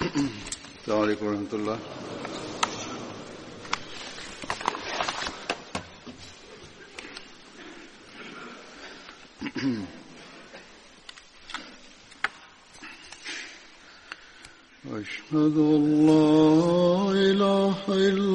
[0.00, 1.78] السلام عليكم ورحمة الله.
[14.86, 16.26] أشهد أن لا
[17.12, 18.27] إله إلا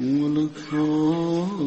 [0.00, 1.58] मुल्खों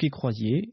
[0.00, 0.72] qui croyez,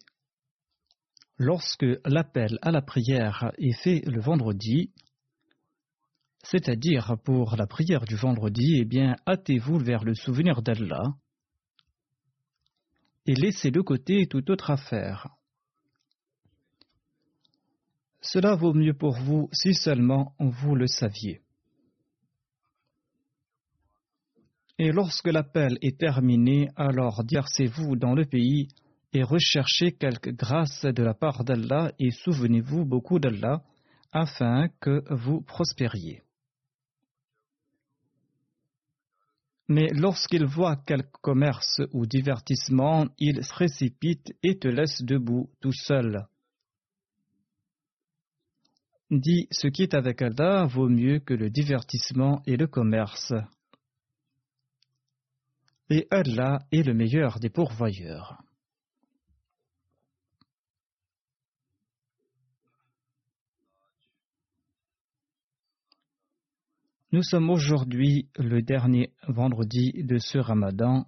[1.37, 4.93] lorsque l'appel à la prière est fait le vendredi,
[6.43, 11.03] c'est-à-dire pour la prière du vendredi, eh bien, hâtez-vous vers le souvenir d'Allah
[13.25, 15.27] et laissez de côté toute autre affaire.
[18.21, 21.41] Cela vaut mieux pour vous si seulement vous le saviez.
[24.79, 28.69] Et lorsque l'appel est terminé, alors dispersez-vous dans le pays
[29.17, 33.63] et recherchez quelque grâce de la part d'Allah et souvenez-vous beaucoup d'Allah
[34.11, 36.21] afin que vous prospériez.
[39.69, 45.73] Mais lorsqu'il voit quelque commerce ou divertissement, il se précipite et te laisse debout tout
[45.73, 46.27] seul.
[49.09, 53.33] Dis, ce qui est avec Allah vaut mieux que le divertissement et le commerce.
[55.89, 58.37] Et Allah est le meilleur des pourvoyeurs.
[67.13, 71.05] Nous sommes aujourd'hui le dernier vendredi de ce ramadan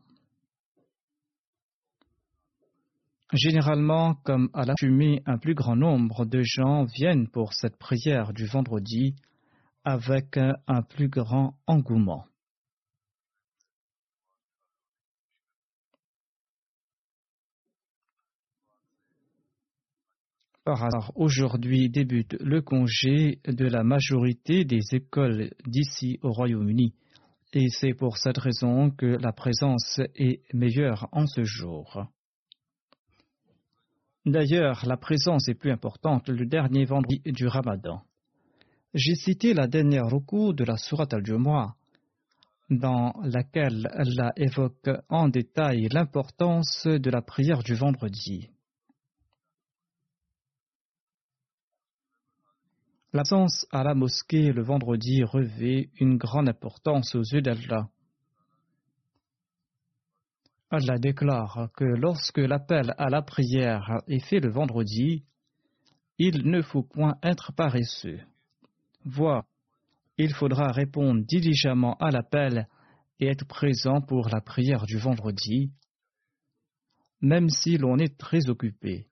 [3.33, 8.31] Généralement, comme à la fumée, un plus grand nombre de gens viennent pour cette prière
[8.31, 9.13] du vendredi
[9.83, 12.28] avec un plus grand engouement.
[20.69, 26.93] Par hasard, aujourd'hui débute le congé de la majorité des écoles d'ici au Royaume-Uni,
[27.53, 32.05] et c'est pour cette raison que la présence est meilleure en ce jour.
[34.27, 38.03] D'ailleurs, la présence est plus importante le dernier vendredi du Ramadan.
[38.93, 41.73] J'ai cité la dernière recours de la Sourate al-Jumu'ah,
[42.69, 48.51] dans laquelle Allah évoque en détail l'importance de la prière du vendredi.
[53.11, 57.89] L'absence à la mosquée le vendredi revêt une grande importance aux yeux d'Allah.
[60.69, 65.23] Allah déclare que lorsque l'appel à la prière est fait le vendredi,
[66.19, 68.19] il ne faut point être paresseux.
[69.05, 69.47] Vois,
[70.19, 72.67] il faudra répondre diligemment à l'appel
[73.19, 75.71] et être présent pour la prière du vendredi,
[77.21, 79.08] même si l'on est très occupé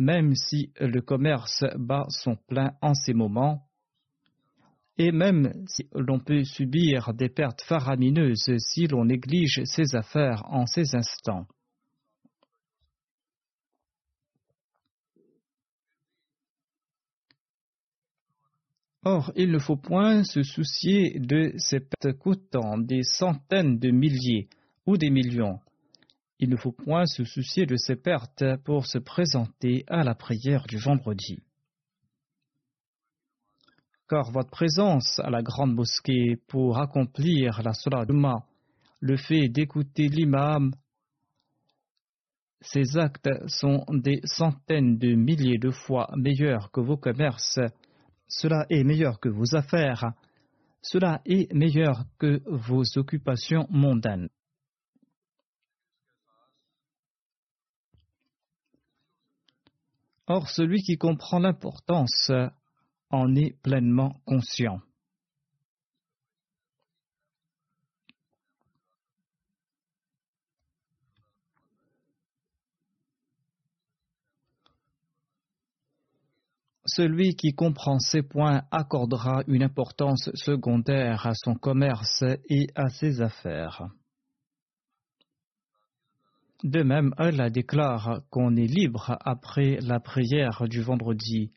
[0.00, 3.66] même si le commerce bat son plein en ces moments,
[4.96, 10.64] et même si l'on peut subir des pertes faramineuses si l'on néglige ses affaires en
[10.64, 11.46] ces instants.
[19.04, 24.48] Or, il ne faut point se soucier de ces pertes coûtant des centaines de milliers
[24.86, 25.58] ou des millions,
[26.40, 30.64] il ne faut point se soucier de ces pertes pour se présenter à la prière
[30.66, 31.38] du vendredi.
[34.08, 38.06] Car votre présence à la grande mosquée pour accomplir la Salat
[39.00, 40.72] le fait d'écouter l'imam,
[42.62, 47.60] ces actes sont des centaines de milliers de fois meilleurs que vos commerces,
[48.28, 50.12] cela est meilleur que vos affaires,
[50.82, 54.28] cela est meilleur que vos occupations mondaines.
[60.32, 62.30] Or, celui qui comprend l'importance
[63.10, 64.80] en est pleinement conscient.
[76.86, 83.20] Celui qui comprend ces points accordera une importance secondaire à son commerce et à ses
[83.20, 83.88] affaires.
[86.62, 91.52] De même, Allah déclare qu'on est libre après la prière du vendredi.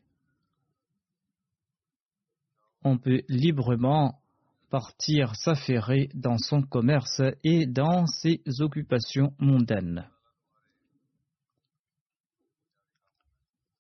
[2.83, 4.21] On peut librement
[4.69, 10.09] partir s'affairer dans son commerce et dans ses occupations mondaines.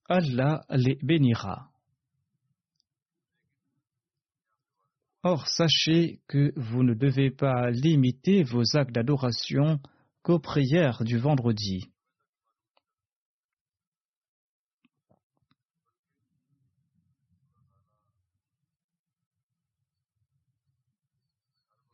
[0.09, 1.69] Allah les bénira.
[5.23, 9.79] Or, sachez que vous ne devez pas limiter vos actes d'adoration
[10.23, 11.89] qu'aux prières du vendredi.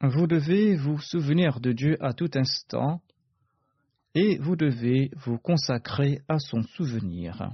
[0.01, 3.01] Vous devez vous souvenir de Dieu à tout instant
[4.15, 7.51] et vous devez vous consacrer à son souvenir.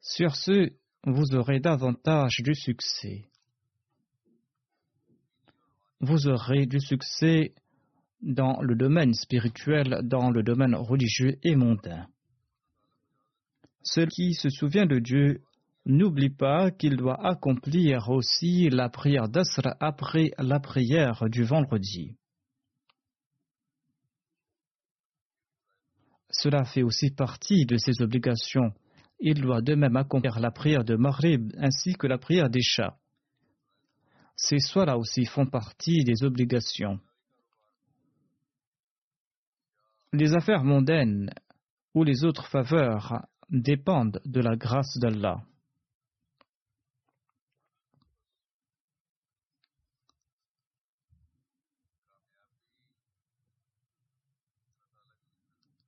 [0.00, 0.72] Sur ce,
[1.04, 3.28] vous aurez davantage de succès.
[6.00, 7.54] Vous aurez du succès
[8.26, 12.06] dans le domaine spirituel, dans le domaine religieux et mondain.
[13.82, 15.42] Celui qui se souvient de Dieu
[15.86, 22.16] n'oublie pas qu'il doit accomplir aussi la prière d'Asr après la prière du vendredi.
[26.30, 28.72] Cela fait aussi partie de ses obligations.
[29.20, 32.98] Il doit de même accomplir la prière de Maghrib ainsi que la prière des chats.
[34.34, 36.98] Ces soins-là aussi font partie des obligations.
[40.18, 41.28] Les affaires mondaines
[41.92, 45.42] ou les autres faveurs dépendent de la grâce d'Allah.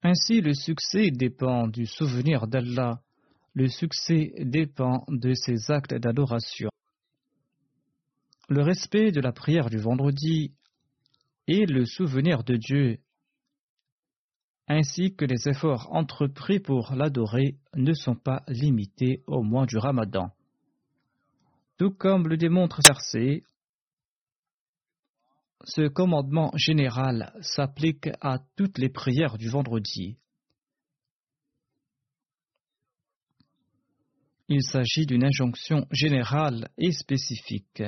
[0.02, 3.00] Ainsi, le succès dépend du souvenir d'Allah,
[3.54, 6.68] le succès dépend de ses actes d'adoration.
[8.50, 10.52] Le respect de la prière du vendredi
[11.46, 12.98] et le souvenir de Dieu
[14.68, 20.30] ainsi que les efforts entrepris pour l'adorer ne sont pas limités au mois du Ramadan.
[21.78, 23.42] Tout comme le démontre verset,
[25.64, 30.18] ce commandement général s'applique à toutes les prières du vendredi.
[34.48, 37.82] Il s'agit d'une injonction générale et spécifique.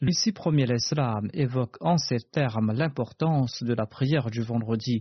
[0.00, 5.00] Lucie Ier l'Islam évoque en ces termes l'importance de la prière du vendredi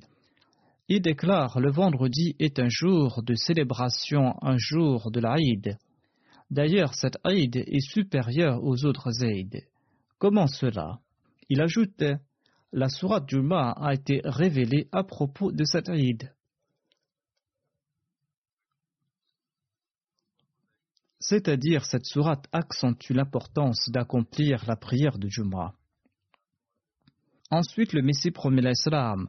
[0.90, 5.78] il déclare le vendredi est un jour de célébration, un jour de l'Aïd.
[6.52, 9.66] D'ailleurs, cette Aïd est supérieure aux autres Aïd.
[10.18, 11.00] Comment cela?
[11.48, 12.04] Il ajoute
[12.74, 16.34] La sourate Juma a été révélée à propos de cette Aïd.
[21.20, 25.74] C'est-à-dire, cette sourate accentue l'importance d'accomplir la prière de Juma.
[27.50, 29.28] Ensuite, le Messie promet l'Islam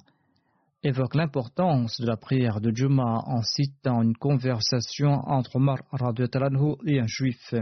[0.85, 5.79] évoque l'importance de la prière de Juma en citant une conversation entre Omar
[6.87, 7.55] et un juif.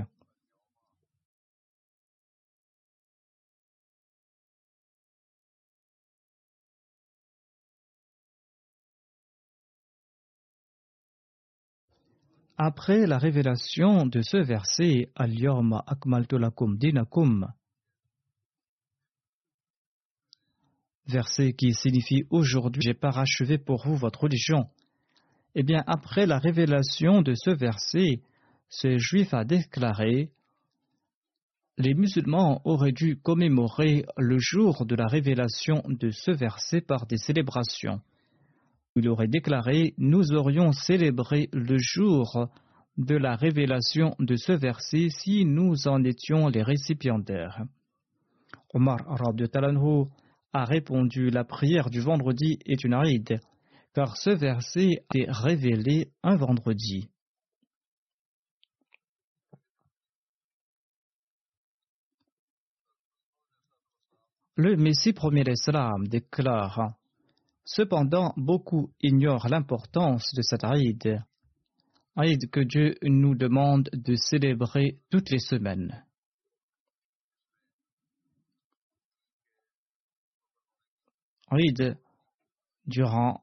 [12.59, 16.37] Après la révélation de ce verset, Al-Yawma akmaltu
[16.76, 17.47] dinakum,
[21.12, 24.64] verset qui signifie aujourd'hui j'ai parachevé pour vous votre religion.
[25.54, 28.23] Eh bien, après la révélation de ce verset,
[28.69, 30.31] ce juif a déclaré
[31.78, 37.16] les musulmans auraient dû commémorer le jour de la révélation de ce verset par des
[37.16, 38.00] célébrations.
[38.95, 42.49] Il aurait déclaré Nous aurions célébré le jour
[42.99, 47.64] de la révélation de ce verset si nous en étions les récipiendaires.
[48.75, 50.07] Omar Arab Talanhu
[50.52, 53.40] a répondu La prière du vendredi est une ride,
[53.94, 57.09] car ce verset est révélé un vendredi.
[64.56, 66.94] Le Messie premier l'Islam déclare
[67.64, 71.23] Cependant, beaucoup ignorent l'importance de cette Aïd,
[72.16, 76.04] Aïd que Dieu nous demande de célébrer toutes les semaines.
[82.87, 83.42] Durant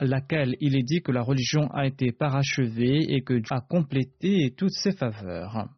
[0.00, 4.54] laquelle il est dit que la religion a été parachevée et que Dieu a complété
[4.56, 5.68] toutes ses faveurs.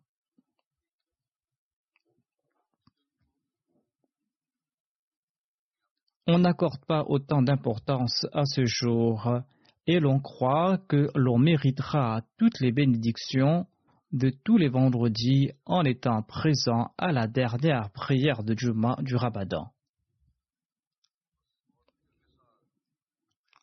[6.32, 9.40] on n'accorde pas autant d'importance à ce jour
[9.86, 13.66] et l'on croit que l'on méritera toutes les bénédictions
[14.12, 19.72] de tous les vendredis en étant présent à la dernière prière de Juma du Ramadan.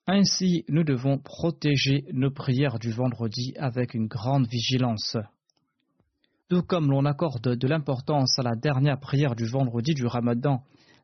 [0.07, 5.17] Ainsi, nous devons protéger nos prières du vendredi avec une grande vigilance.
[6.49, 10.63] Tout comme l'on accorde de l'importance à la dernière prière du vendredi du Ramadan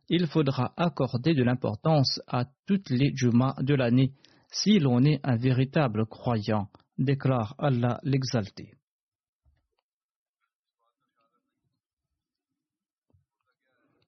[0.10, 4.12] il faudra accorder de l'importance à toutes les Jumas de l'année
[4.52, 8.74] si l'on est un véritable croyant, déclare Allah l'exalté.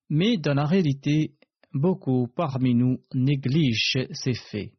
[0.10, 1.34] Mais dans la réalité,
[1.74, 4.72] beaucoup parmi nous négligent ces faits.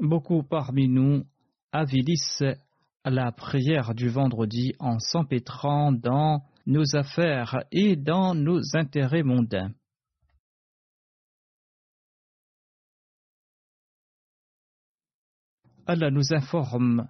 [0.00, 1.24] Beaucoup parmi nous
[1.72, 2.44] avilissent
[3.04, 9.72] la prière du vendredi en s'empêtrant dans nos affaires et dans nos intérêts mondains.
[15.86, 17.08] Allah nous informe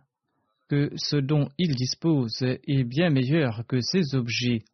[0.68, 4.64] que ce dont il dispose est bien meilleur que ses objets,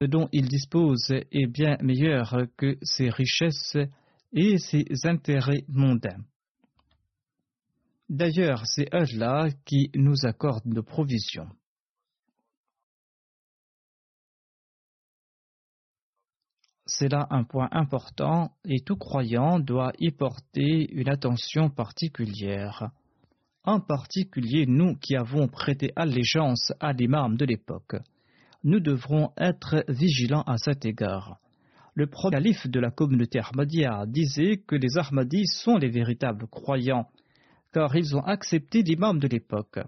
[0.00, 3.78] ce dont il dispose est bien meilleur que ses richesses
[4.32, 6.22] et ses intérêts mondains.
[8.08, 11.48] D'ailleurs, c'est Allah qui nous accorde nos provisions.
[16.90, 22.90] C'est là un point important et tout croyant doit y porter une attention particulière.
[23.62, 27.96] En particulier nous qui avons prêté allégeance à l'imam de l'époque.
[28.64, 31.38] Nous devrons être vigilants à cet égard.
[31.92, 37.06] Le premier calife de la communauté Ahmadiyya disait que les Ahmadis sont les véritables croyants,
[37.72, 39.78] car ils ont accepté l'imam de l'époque.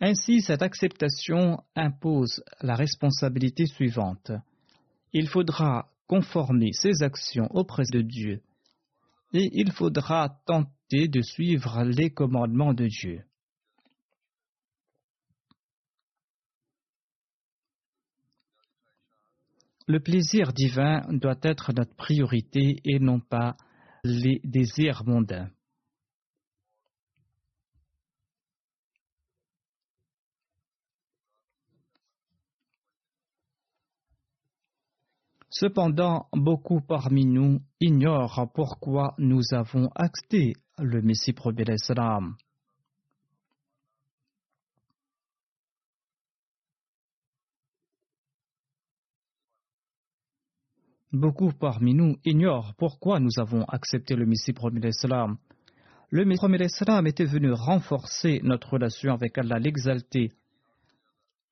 [0.00, 4.30] Ainsi, cette acceptation impose la responsabilité suivante.
[5.12, 8.42] Il faudra conformer ses actions auprès de Dieu
[9.32, 13.24] et il faudra tenter de suivre les commandements de Dieu.
[19.86, 23.56] Le plaisir divin doit être notre priorité et non pas
[24.04, 25.50] les désirs mondains.
[35.60, 42.36] Cependant, beaucoup parmi nous ignorent pourquoi nous avons acté le Messie premier d'Islam.
[51.10, 55.38] Beaucoup parmi nous ignorent pourquoi nous avons accepté le Messie premier d'Islam.
[56.10, 60.30] Le Messie premier d'Islam était venu renforcer notre relation avec Allah, l'exalter,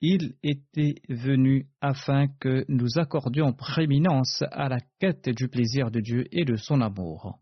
[0.01, 6.27] il était venu afin que nous accordions prééminence à la quête du plaisir de Dieu
[6.33, 7.39] et de son amour.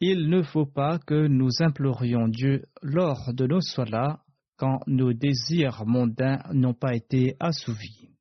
[0.00, 4.20] Il ne faut pas que nous implorions Dieu lors de nos solas
[4.56, 8.15] quand nos désirs mondains n'ont pas été assouvis.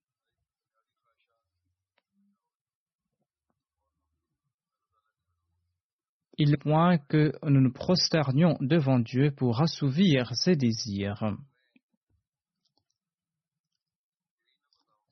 [6.37, 11.35] Il point que nous nous prosternions devant Dieu pour assouvir ses désirs.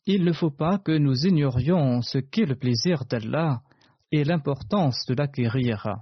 [0.05, 3.61] Il ne faut pas que nous ignorions ce qu'est le plaisir d'Allah
[4.11, 6.01] et l'importance de l'acquérir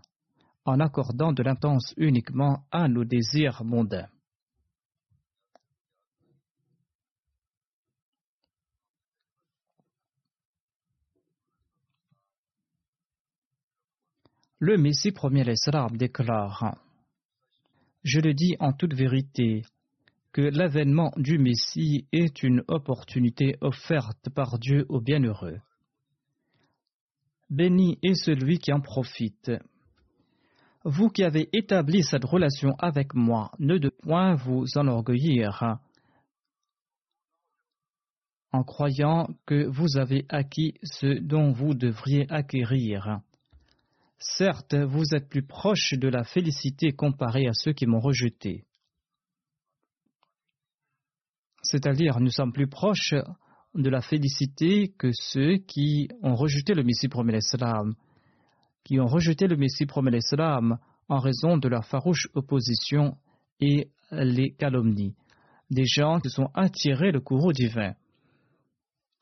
[0.65, 4.07] en accordant de l'importance uniquement à nos désirs mondains.
[14.63, 16.77] Le Messie premier l'Islam déclare
[18.03, 19.63] Je le dis en toute vérité
[20.33, 25.57] que l'avènement du Messie est une opportunité offerte par Dieu aux bienheureux.
[27.49, 29.51] Béni est celui qui en profite.
[30.85, 35.79] Vous qui avez établi cette relation avec moi, ne de point vous enorgueillir
[38.51, 43.21] en croyant que vous avez acquis ce dont vous devriez acquérir.
[44.23, 48.65] Certes, vous êtes plus proche de la félicité comparé à ceux qui m'ont rejeté.
[51.63, 53.15] C'est-à-dire, nous sommes plus proches
[53.73, 57.95] de la félicité que ceux qui ont rejeté le Messie promet l'Islam,
[58.83, 60.77] qui ont rejeté le Messie promet l'Islam
[61.09, 63.17] en raison de leur farouche opposition
[63.59, 65.15] et les calomnies,
[65.71, 67.95] des gens qui sont attirés le courroux divin.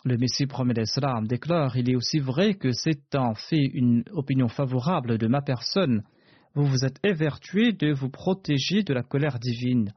[0.05, 5.17] Le Messie promet l'Islam déclare Il est aussi vrai que s'étant fait une opinion favorable
[5.17, 6.03] de ma personne,
[6.55, 9.93] vous vous êtes évertué de vous protéger de la colère divine.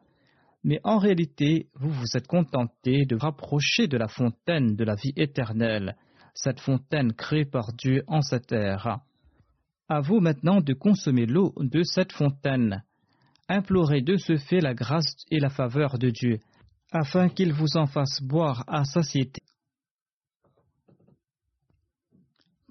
[0.65, 4.97] Mais en réalité, vous vous êtes contenté de vous rapprocher de la fontaine de la
[4.97, 5.97] vie éternelle,
[6.35, 8.99] cette fontaine créée par Dieu en cette ère.
[9.89, 12.83] À vous maintenant de consommer l'eau de cette fontaine.
[13.49, 16.39] Implorez de ce fait la grâce et la faveur de Dieu,
[16.91, 19.43] afin qu'il vous en fasse boire à satiété.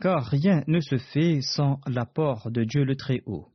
[0.02, 3.48] Car rien ne se fait sans l'apport de Dieu le Très-Haut.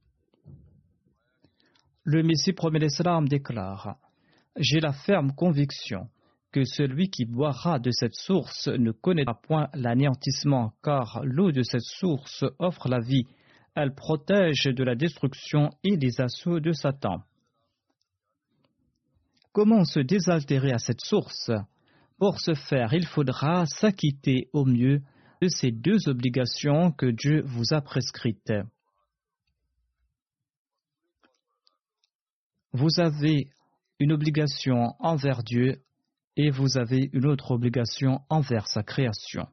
[2.04, 3.96] Le Messie promet l'Islam déclare
[4.56, 6.09] J'ai la ferme conviction
[6.52, 11.82] que celui qui boira de cette source ne connaîtra point l'anéantissement, car l'eau de cette
[11.82, 13.26] source offre la vie,
[13.74, 17.22] elle protège de la destruction et des assauts de Satan.
[19.52, 21.50] Comment se désaltérer à cette source?
[22.18, 25.02] Pour ce faire, il faudra s'acquitter au mieux
[25.40, 28.53] de ces deux obligations que Dieu vous a prescrites.
[32.72, 33.51] Vous avez
[33.99, 35.83] une obligation envers Dieu
[36.37, 39.46] et vous avez une autre obligation envers sa création.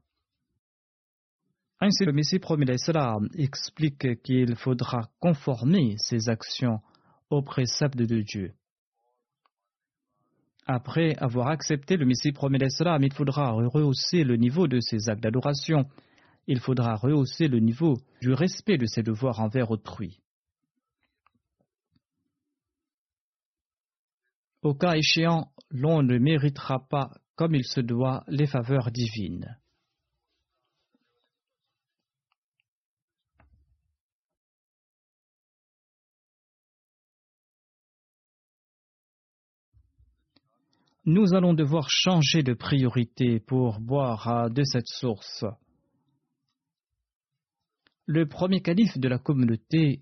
[1.80, 6.80] Ainsi, le Messie l'Islam explique qu'il faudra conformer ses actions
[7.30, 8.54] aux préceptes de Dieu.
[10.65, 15.86] Après avoir accepté le Messie promet il faudra rehausser le niveau de ses actes d'adoration.
[16.47, 20.19] Il faudra rehausser le niveau du respect de ses devoirs envers autrui.
[24.62, 29.58] Au cas échéant, l'on ne méritera pas, comme il se doit, les faveurs divines.
[41.06, 45.46] Nous allons devoir changer de priorité pour boire de cette source.
[48.06, 50.02] Le premier calife de la communauté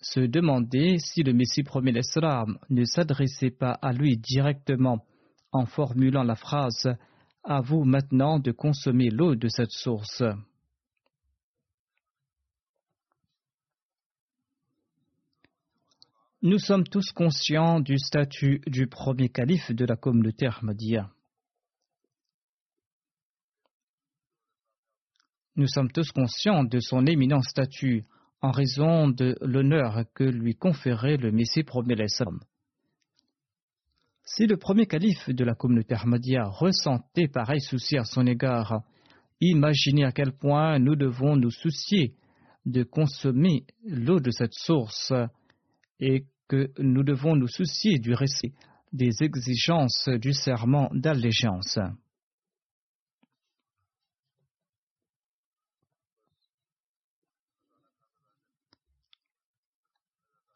[0.00, 5.04] se demandait si le Messie premier l'Islam ne s'adressait pas à lui directement
[5.52, 6.94] en formulant la phrase
[7.42, 10.22] À vous maintenant de consommer l'eau de cette source.
[16.46, 21.08] Nous sommes tous conscients du statut du premier calife de la communauté Ahmadiyya.
[25.56, 28.04] Nous sommes tous conscients de son éminent statut
[28.42, 32.40] en raison de l'honneur que lui conférait le Messie premier l'Islam.
[34.22, 38.82] Si le premier calife de la communauté Ahmadiyya ressentait pareil souci à son égard,
[39.40, 42.12] imaginez à quel point nous devons nous soucier
[42.66, 45.10] de consommer l'eau de cette source
[46.00, 48.52] et que nous devons nous soucier du respect
[48.92, 51.78] des exigences du serment d'allégeance.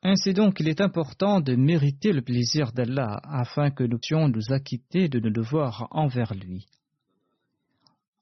[0.02, 4.52] Ainsi donc, il est important de mériter le plaisir d'Allah afin que nous puissions nous
[4.52, 6.64] acquitter de nos devoirs envers lui.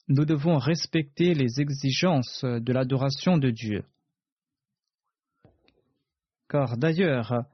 [0.09, 3.85] Nous devons respecter les exigences de l'adoration de Dieu.
[6.49, 7.45] Car d'ailleurs,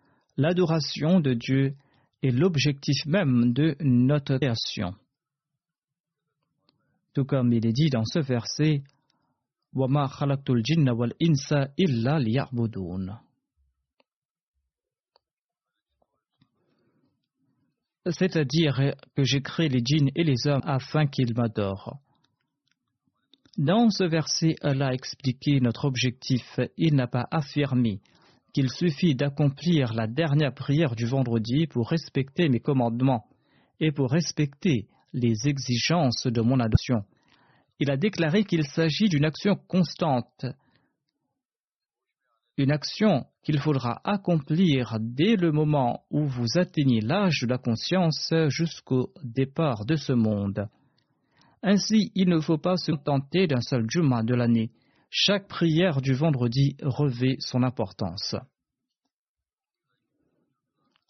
[0.42, 1.76] l'adoration de Dieu
[2.24, 4.94] est l'objectif même de notre création.
[7.14, 8.84] Tout comme il est dit dans ce verset,
[9.74, 13.20] وَمَا خَلَقْتُ الْجِنَّ وَالْإِنسَ إِلَّا لِيَعْبُدُونَ
[18.12, 22.00] c'est-à-dire que j'ai créé les djinns et les hommes afin qu'ils m'adorent.
[23.58, 26.60] Dans ce verset, Allah a expliqué notre objectif.
[26.78, 28.02] Il n'a pas affirmé
[28.53, 33.27] qu'il suffit d'accomplir la dernière prière du vendredi pour respecter mes commandements
[33.81, 37.05] et pour respecter les exigences de mon adoption.
[37.79, 40.47] Il a déclaré qu'il s'agit d'une action constante,
[42.59, 48.33] une action qu'il faudra accomplir dès le moment où vous atteignez l'âge de la conscience
[48.49, 50.69] jusqu'au départ de ce monde.
[51.63, 54.71] Ainsi, il ne faut pas se contenter d'un seul Juma de l'année.
[55.15, 58.35] Chaque prière du vendredi revêt son importance.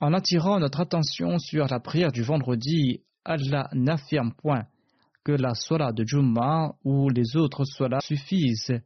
[0.00, 4.66] En attirant notre attention sur la prière du vendredi, Allah n'affirme point
[5.22, 8.82] que la sola de Juma ou les autres solas suffisent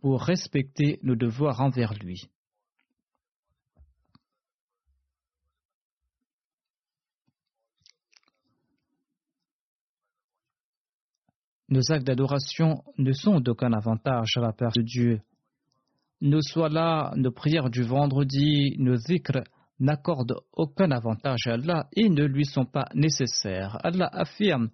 [0.00, 2.30] pour respecter nos devoirs envers lui.
[11.72, 15.20] Nos actes d'adoration ne sont d'aucun avantage à la personne de Dieu.
[16.20, 19.44] Nos soilas, nos prières du vendredi, nos zikrs
[19.80, 23.78] n'accordent aucun avantage à Allah et ne lui sont pas nécessaires.
[23.84, 24.68] Allah affirme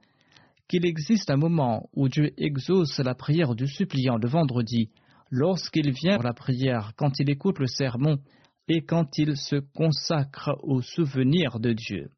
[0.67, 4.91] qu'il existe un moment où Dieu exauce la prière du suppliant le vendredi,
[5.31, 8.19] lorsqu'il vient pour la prière, quand il écoute le sermon
[8.67, 12.11] et quand il se consacre au souvenir de Dieu.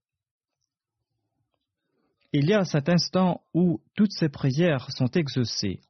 [2.32, 5.80] Il y a cet instant où toutes ces prières sont exaucées,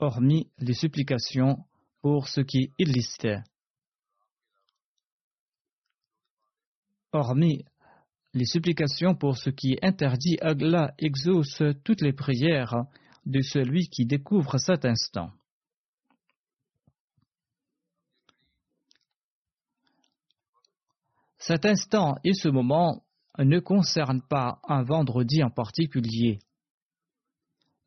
[0.00, 1.64] hormis les supplications
[2.00, 3.28] pour ce qui est illicite,
[7.12, 7.64] hormis
[8.32, 12.84] les supplications pour ce qui est interdit, Allah exauce toutes les prières
[13.26, 15.32] de celui qui découvre cet instant.
[21.38, 23.02] Cet instant et ce moment
[23.44, 26.38] ne concerne pas un vendredi en particulier.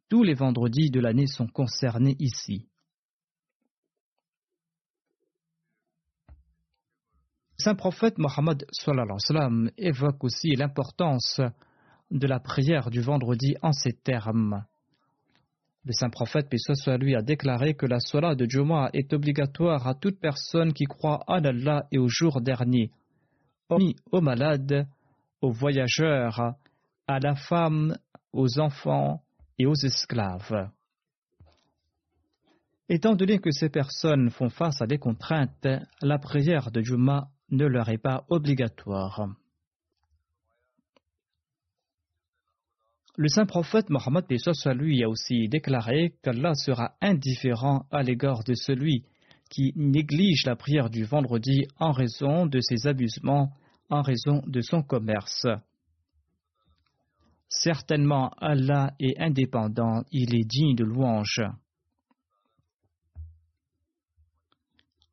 [0.10, 2.68] Tous les vendredis de l'année sont concernés ici.
[7.58, 8.66] Saint prophète Mohammed
[9.78, 11.40] évoque aussi l'importance
[12.12, 14.66] de la prière du vendredi en ces termes.
[15.86, 16.58] Le saint prophète, paix
[16.98, 21.24] lui, a déclaré que la Salah de Jumu'ah est obligatoire à toute personne qui croit
[21.28, 22.92] en Allah et au jour dernier,
[23.70, 24.88] hormis aux malades,
[25.44, 26.56] aux voyageurs,
[27.06, 27.98] à la femme,
[28.32, 29.22] aux enfants
[29.60, 30.70] et aux esclaves.
[32.88, 35.68] Étant donné que ces personnes font face à des contraintes,
[36.02, 39.28] la prière de Juma ne leur est pas obligatoire.
[43.18, 44.26] Le saint prophète Mohammed
[44.76, 49.04] lui a aussi déclaré qu'Allah sera indifférent à l'égard de celui
[49.50, 53.52] qui néglige la prière du vendredi en raison de ses abusements,
[53.94, 55.46] en raison de son commerce.
[57.48, 61.44] Certainement Allah est indépendant, il est digne de louange.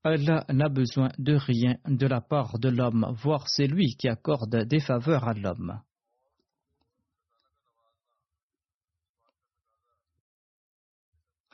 [0.02, 4.64] Allah n'a besoin de rien de la part de l'homme, voire c'est lui qui accorde
[4.64, 5.82] des faveurs à l'homme.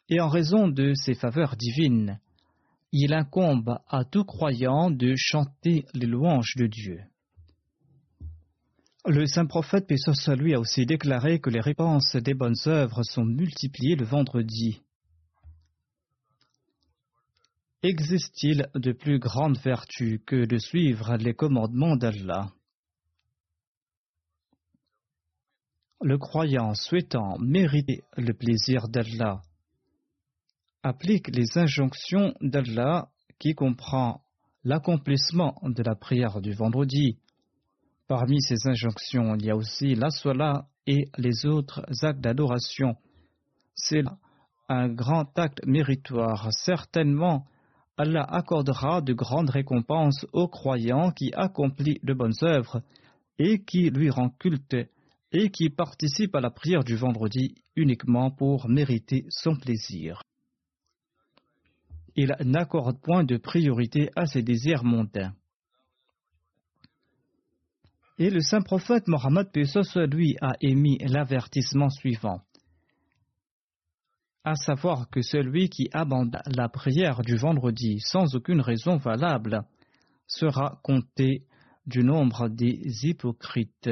[0.08, 2.20] Et en raison de ces faveurs divines,
[2.92, 7.00] il incombe à tout croyant de chanter les louanges de Dieu.
[9.08, 13.24] Le saint prophète Pessoa lui a aussi déclaré que les réponses des bonnes œuvres sont
[13.24, 14.82] multipliées le vendredi.
[17.84, 22.48] Existe-t-il de plus grande vertu que de suivre les commandements d'Allah?
[26.00, 29.40] Le croyant souhaitant mériter le plaisir d'Allah
[30.82, 34.24] applique les injonctions d'Allah qui comprend
[34.64, 37.20] l'accomplissement de la prière du vendredi.
[38.08, 42.96] Parmi ces injonctions, il y a aussi la sola et les autres actes d'adoration.
[43.74, 44.04] C'est
[44.68, 46.48] un grand acte méritoire.
[46.52, 47.46] Certainement,
[47.96, 52.82] Allah accordera de grandes récompenses aux croyants qui accomplissent de bonnes œuvres
[53.38, 54.76] et qui lui rend culte
[55.32, 60.22] et qui participent à la prière du vendredi uniquement pour mériter son plaisir.
[62.14, 65.34] il n'accorde point de priorité à ses désirs mondains.
[68.18, 69.48] Et le saint prophète Mohammed
[70.10, 72.40] lui a émis l'avertissement suivant
[74.46, 79.64] à savoir que celui qui abandonne la prière du vendredi sans aucune raison valable
[80.28, 81.42] sera compté
[81.84, 83.90] du nombre des hypocrites.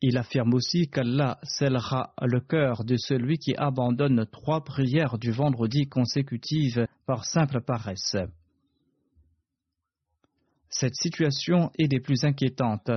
[0.00, 5.86] Il affirme aussi qu'Allah scellera le cœur de celui qui abandonne trois prières du vendredi
[5.86, 8.16] consécutives par simple paresse.
[10.70, 12.92] Cette situation est des plus inquiétantes,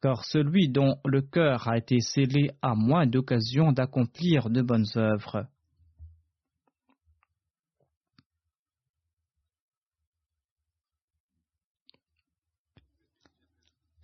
[0.00, 5.46] car celui dont le cœur a été scellé a moins d'occasions d'accomplir de bonnes œuvres.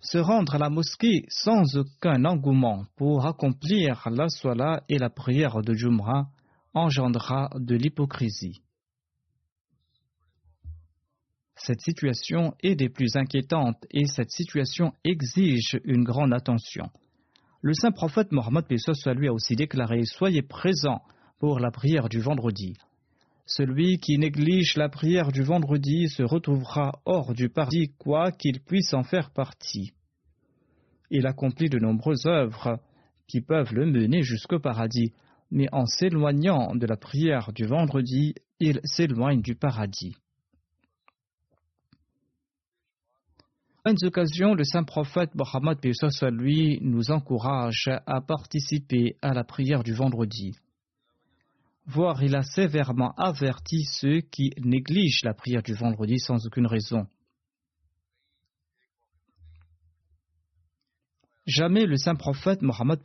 [0.01, 5.61] Se rendre à la mosquée sans aucun engouement pour accomplir la sola et la prière
[5.61, 6.29] de Jumra
[6.73, 8.61] engendra de l'hypocrisie.
[11.57, 16.89] Cette situation est des plus inquiétantes et cette situation exige une grande attention.
[17.61, 18.65] Le saint prophète Mohammed
[19.15, 21.01] lui a aussi déclaré Soyez présents
[21.39, 22.77] pour la prière du vendredi.
[23.47, 28.93] Celui qui néglige la prière du vendredi se retrouvera hors du paradis, quoi qu'il puisse
[28.93, 29.93] en faire partie.
[31.09, 32.79] Il accomplit de nombreuses œuvres
[33.27, 35.13] qui peuvent le mener jusqu'au paradis,
[35.49, 40.15] mais en s'éloignant de la prière du vendredi, il s'éloigne du paradis.
[43.87, 45.77] En cette occasion, le saint prophète Mohammed
[46.33, 50.57] lui nous encourage à participer à la prière du vendredi.
[51.85, 57.07] Voire il a sévèrement averti ceux qui négligent la prière du vendredi sans aucune raison.
[61.45, 62.99] Jamais le saint prophète Mohammed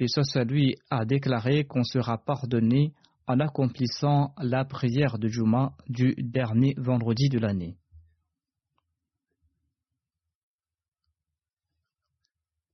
[0.48, 2.92] lui a déclaré qu'on sera pardonné
[3.28, 7.76] en accomplissant la prière de Juma du dernier vendredi de l'année.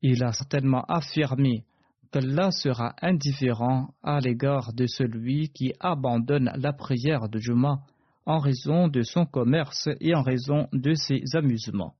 [0.03, 1.65] Il a certainement affirmé
[2.13, 7.81] qu'Allah sera indifférent à l'égard de celui qui abandonne la prière de Juma
[8.25, 11.95] en raison de son commerce et en raison de ses amusements.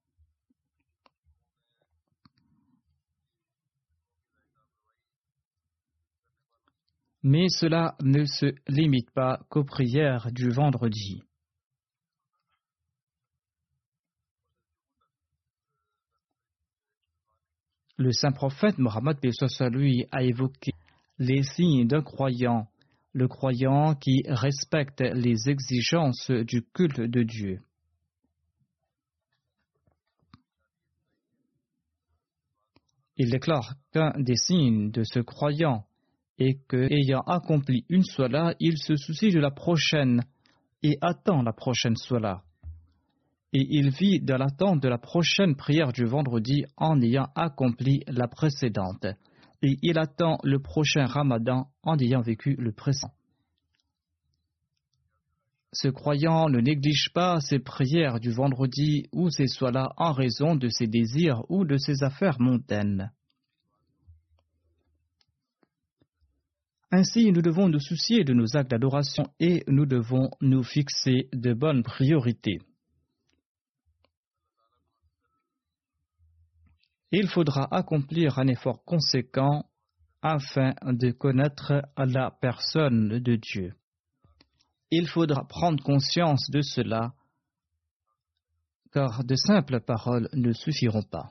[7.23, 11.23] Mais cela ne se limite pas qu'aux prières du vendredi.
[17.99, 19.19] Le saint prophète Mohammed
[19.73, 20.71] lui a évoqué
[21.19, 22.69] les signes d'un croyant,
[23.13, 27.61] le croyant qui respecte les exigences du culte de Dieu.
[33.17, 35.85] Il déclare qu'un des signes de ce croyant
[36.39, 40.23] est que, ayant accompli une sola, il se soucie de la prochaine
[40.85, 42.45] et attend la prochaine sola
[43.53, 48.29] et il vit dans l'attente de la prochaine prière du vendredi en ayant accompli la
[48.29, 49.07] précédente,
[49.63, 53.11] et il attend le prochain ramadan en ayant vécu le présent.
[55.73, 60.69] Ce croyant ne néglige pas ses prières du vendredi ou ses soirs en raison de
[60.69, 63.13] ses désirs ou de ses affaires mondaines.
[66.91, 71.53] Ainsi, nous devons nous soucier de nos actes d'adoration et nous devons nous fixer de
[71.53, 72.61] bonnes priorités.
[77.11, 79.65] Il faudra accomplir un effort conséquent
[80.21, 83.75] afin de connaître la personne de Dieu.
[84.91, 87.15] Il faudra prendre conscience de cela,
[88.93, 91.31] car de simples paroles ne suffiront pas.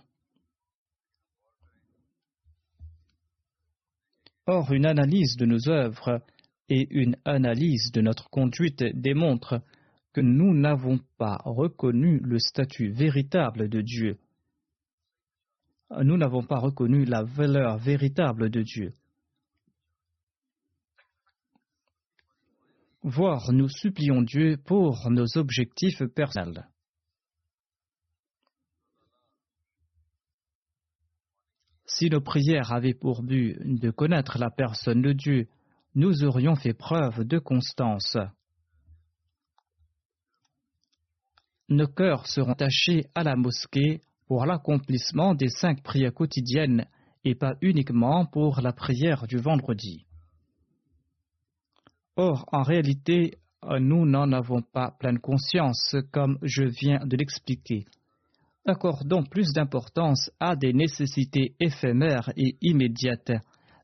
[4.45, 6.21] Or, une analyse de nos œuvres
[6.69, 9.61] et une analyse de notre conduite démontrent
[10.13, 14.17] que nous n'avons pas reconnu le statut véritable de Dieu
[15.89, 18.93] nous n'avons pas reconnu la valeur véritable de Dieu.
[23.03, 26.67] Voire nous supplions Dieu pour nos objectifs personnels.
[31.85, 35.47] Si nos prières avaient pour but de connaître la personne de Dieu,
[35.95, 38.17] nous aurions fait preuve de constance.
[41.69, 46.85] Nos cœurs seront tachés à la mosquée pour l'accomplissement des cinq prières quotidiennes
[47.23, 50.05] et pas uniquement pour la prière du vendredi.
[52.15, 53.37] Or, en réalité,
[53.79, 57.85] nous n'en avons pas pleine conscience, comme je viens de l'expliquer.
[58.65, 63.31] Accordons plus d'importance à des nécessités éphémères et immédiates,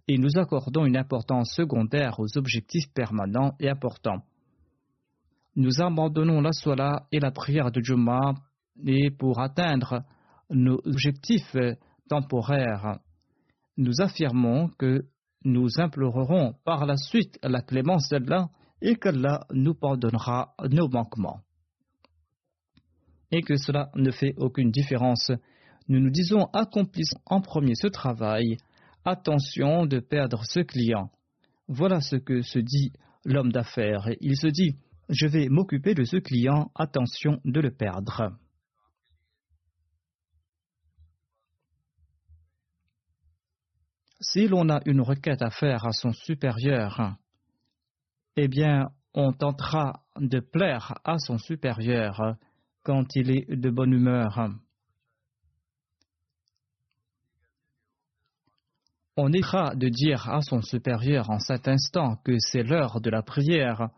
[0.07, 4.23] et nous accordons une importance secondaire aux objectifs permanents et importants.
[5.55, 8.33] nous abandonnons la sola et la prière de Juma
[8.85, 10.03] et pour atteindre
[10.53, 11.55] nos objectifs
[12.09, 12.99] temporaires,
[13.77, 15.05] nous affirmons que
[15.45, 18.49] nous implorerons par la suite la clémence d'Allah
[18.81, 21.41] et qu'Allah nous pardonnera nos manquements.
[23.31, 25.31] Et que cela ne fait aucune différence.
[25.87, 28.57] Nous nous disons accomplissons en premier ce travail.
[29.05, 31.09] Attention de perdre ce client.
[31.67, 32.91] Voilà ce que se dit
[33.25, 34.09] l'homme d'affaires.
[34.21, 34.77] Il se dit
[35.09, 38.37] Je vais m'occuper de ce client, attention de le perdre.
[44.23, 47.17] Si l'on a une requête à faire à son supérieur,
[48.37, 52.37] eh bien, on tentera de plaire à son supérieur
[52.83, 54.49] quand il est de bonne humeur.
[59.17, 63.23] On ira de dire à son supérieur en cet instant que c'est l'heure de la
[63.23, 63.89] prière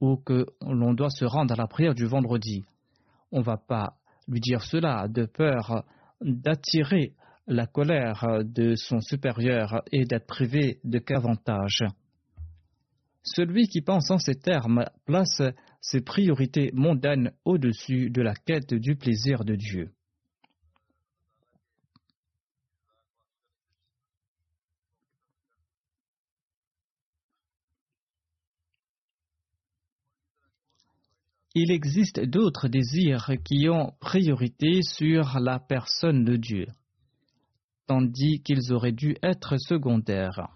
[0.00, 2.64] ou que l'on doit se rendre à la prière du vendredi.
[3.30, 3.94] On ne va pas
[4.26, 5.84] lui dire cela de peur
[6.20, 7.14] d'attirer
[7.48, 11.82] la colère de son supérieur et d'être privé de qu'avantage.
[13.22, 15.42] Celui qui pense en ces termes place
[15.80, 19.90] ses priorités mondaines au-dessus de la quête du plaisir de Dieu.
[31.54, 36.66] Il existe d'autres désirs qui ont priorité sur la personne de Dieu
[37.88, 40.48] tandis qu'ils auraient dû être secondaires.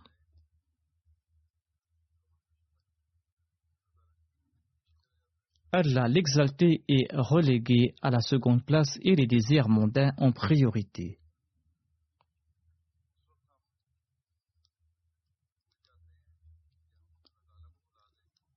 [5.73, 11.19] Allah l'exalté est relégué à la seconde place et les désirs mondains en priorité.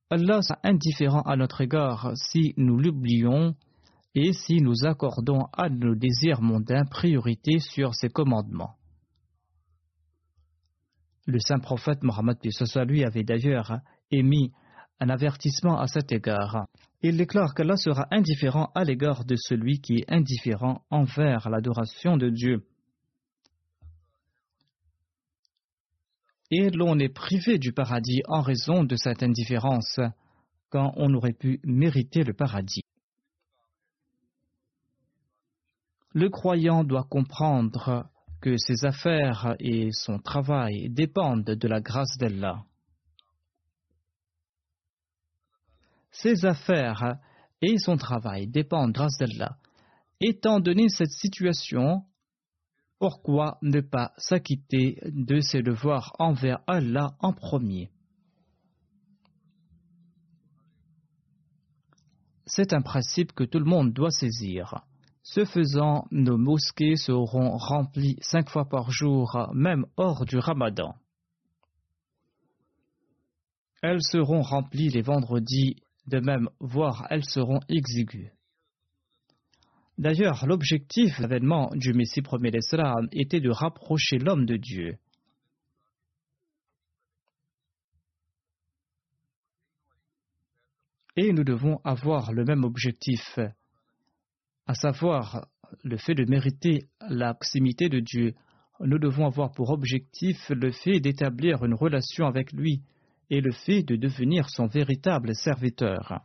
[0.09, 3.55] Allah est indifférent à notre égard si nous l'oublions
[4.15, 8.75] et si nous accordons à nos désirs mondains priorité sur ses commandements.
[11.27, 12.37] Le saint prophète Mohammed
[12.87, 13.79] lui avait d'ailleurs
[14.11, 14.53] émis
[15.01, 16.67] un avertissement à cet égard.
[17.01, 22.29] Il déclare qu'Allah sera indifférent à l'égard de celui qui est indifférent envers l'adoration de
[22.29, 22.65] Dieu.
[26.51, 29.99] Et l'on est privé du paradis en raison de cette indifférence,
[30.69, 32.83] quand on aurait pu mériter le paradis.
[36.15, 42.63] Le croyant doit comprendre que ses affaires et son travail dépendent de la grâce d'Allah.
[46.11, 47.19] Ses affaires
[47.61, 49.57] et son travail dépendent de la grâce d'Allah.
[50.21, 52.05] Étant donné cette situation,
[52.97, 57.91] pourquoi ne pas s'acquitter de ses devoirs envers Allah en premier?
[62.45, 64.85] C'est un principe que tout le monde doit saisir.
[65.27, 70.93] Ce faisant, nos mosquées seront remplies cinq fois par jour, même hors du ramadan.
[73.81, 78.31] Elles seront remplies les vendredis, de même, voire elles seront exiguës.
[79.97, 84.99] D'ailleurs, l'objectif de l'événement du Messie premier l'Islam était de rapprocher l'homme de Dieu.
[91.15, 93.39] Et nous devons avoir le même objectif
[94.67, 95.47] à savoir
[95.83, 98.33] le fait de mériter la proximité de Dieu,
[98.79, 102.81] nous devons avoir pour objectif le fait d'établir une relation avec lui
[103.29, 106.21] et le fait de devenir son véritable serviteur.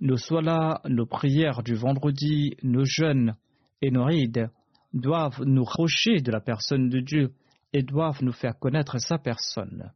[0.00, 3.34] Nos solas, nos prières du vendredi, nos jeûnes
[3.82, 4.50] et nos rides
[4.92, 7.32] doivent nous rapprocher de la personne de Dieu
[7.72, 9.90] et doivent nous faire connaître sa personne.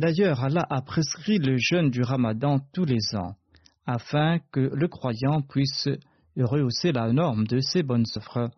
[0.00, 3.36] D'ailleurs, Allah a prescrit le jeûne du ramadan tous les ans,
[3.84, 5.90] afin que le croyant puisse
[6.38, 8.48] rehausser la norme de ses bonnes œuvres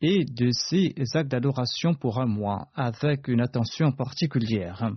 [0.00, 4.88] et de ses actes d'adoration pour un mois, avec une attention particulière.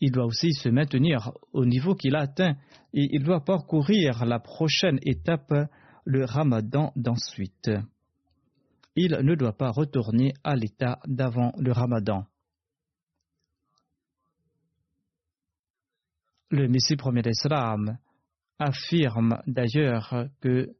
[0.00, 2.54] Il doit aussi se maintenir au niveau qu'il a atteint
[2.94, 5.52] et il doit parcourir la prochaine étape,
[6.04, 7.72] le ramadan d'ensuite.
[8.94, 12.24] Il ne doit pas retourner à l'état d'avant le ramadan.
[16.50, 17.98] Le Messie premier d'Islam
[18.58, 20.74] affirme d'ailleurs que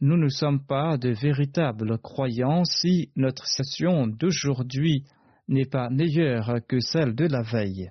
[0.00, 5.04] nous ne sommes pas de véritables croyants si notre session d'aujourd'hui
[5.46, 7.90] n'est pas meilleure que celle de la veille.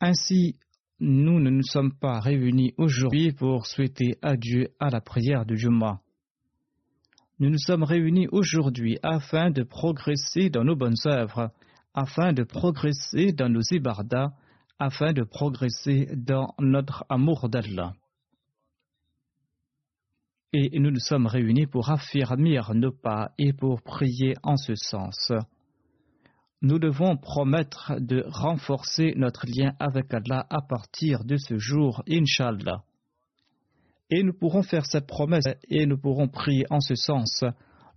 [0.00, 0.58] Ainsi,
[0.98, 6.00] nous ne nous sommes pas réunis aujourd'hui pour souhaiter adieu à la prière du Juma
[7.40, 11.52] Nous nous sommes réunis aujourd'hui afin de progresser dans nos bonnes œuvres,
[11.94, 14.32] afin de progresser dans nos ibadas,
[14.80, 17.92] afin de progresser dans notre amour d'Allah.
[20.52, 25.30] Et nous nous sommes réunis pour affirmer nos pas et pour prier en ce sens.
[26.60, 32.82] Nous devons promettre de renforcer notre lien avec Allah à partir de ce jour, Inshallah.
[34.10, 37.44] Et nous pourrons faire cette promesse et nous pourrons prier en ce sens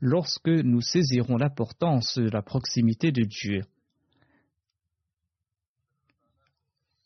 [0.01, 3.61] lorsque nous saisirons l'importance de la proximité de Dieu.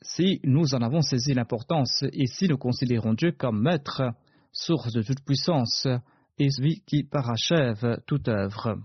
[0.01, 4.01] Si nous en avons saisi l'importance et si nous considérons Dieu comme maître,
[4.51, 5.87] source de toute puissance,
[6.37, 8.77] et celui qui parachève toute œuvre.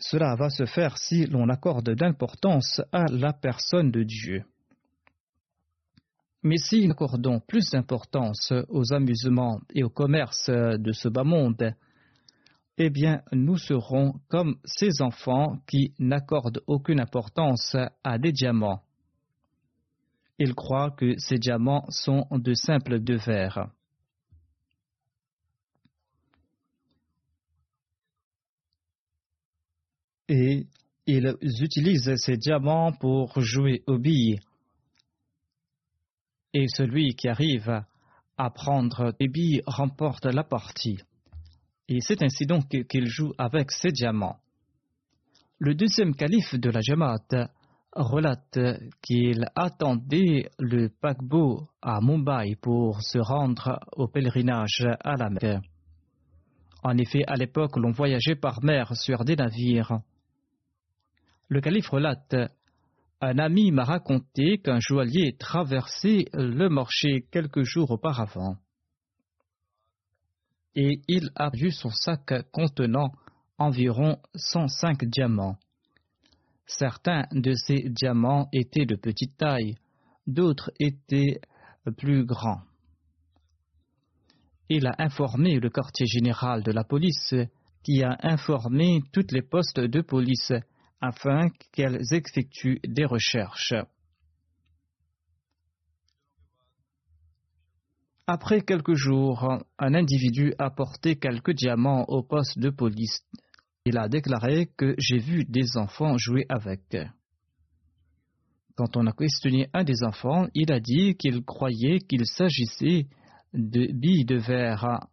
[0.00, 4.44] Cela va se faire si l'on accorde d'importance à la personne de Dieu.
[6.42, 11.74] Mais si nous accordons plus d'importance aux amusements et au commerce de ce bas monde,
[12.78, 18.80] eh bien, nous serons comme ces enfants qui n'accordent aucune importance à des diamants.
[20.38, 23.68] Ils croient que ces diamants sont de simples de verre.
[30.30, 30.66] Et
[31.06, 34.38] ils utilisent ces diamants pour jouer aux billes.
[36.54, 37.82] Et celui qui arrive
[38.38, 41.00] à prendre des billes remporte la partie.
[41.88, 44.38] Et c'est ainsi donc qu'il joue avec ces diamants.
[45.58, 47.50] Le deuxième calife de la Jamaat
[47.92, 48.58] relate
[49.02, 55.60] qu'il attendait le paquebot à Mumbai pour se rendre au pèlerinage à la mer.
[56.84, 60.00] En effet, à l'époque, l'on voyageait par mer sur des navires.
[61.50, 62.36] Le calife relate
[63.20, 68.56] Un ami m'a raconté qu'un joaillier traversait le marché quelques jours auparavant.
[70.76, 73.10] Et il a vu son sac contenant
[73.58, 75.56] environ 105 diamants.
[76.66, 79.74] Certains de ces diamants étaient de petite taille,
[80.28, 81.40] d'autres étaient
[81.96, 82.62] plus grands.
[84.68, 87.34] Il a informé le quartier général de la police,
[87.82, 90.52] qui a informé toutes les postes de police
[91.00, 93.74] afin qu'elles effectuent des recherches.
[98.26, 103.24] Après quelques jours, un individu a porté quelques diamants au poste de police.
[103.84, 106.96] Il a déclaré que j'ai vu des enfants jouer avec.
[108.76, 113.08] Quand on a questionné un des enfants, il a dit qu'il croyait qu'il s'agissait
[113.52, 115.08] de billes de verre,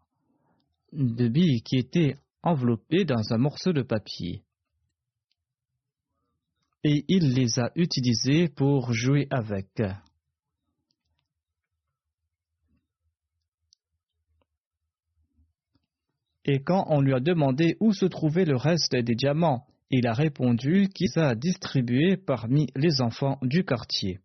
[0.91, 4.43] de billes qui étaient enveloppées dans un morceau de papier
[6.83, 9.81] et il les a utilisés pour jouer avec.
[16.45, 20.13] Et quand on lui a demandé où se trouvait le reste des diamants, il a
[20.13, 24.19] répondu qu'il a distribué parmi les enfants du quartier.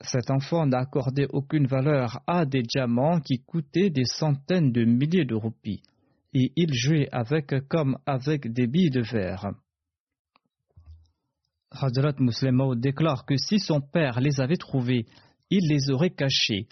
[0.00, 5.24] Cet enfant n'a accordé aucune valeur à des diamants qui coûtaient des centaines de milliers
[5.24, 5.82] de roupies
[6.32, 9.52] et il jouait avec comme avec des billes de verre.
[11.70, 15.06] Hadrat Muslimo déclare que si son père les avait trouvés,
[15.50, 16.68] il les aurait cachés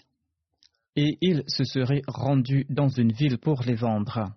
[0.95, 4.33] et il se serait rendu dans une ville pour les vendre.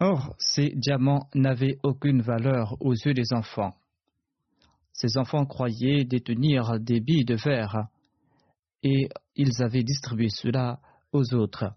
[0.00, 3.74] Or, ces diamants n'avaient aucune valeur aux yeux des enfants.
[4.92, 7.88] Ces enfants croyaient détenir des billes de verre
[8.84, 10.78] et ils avaient distribué cela
[11.12, 11.72] aux autres.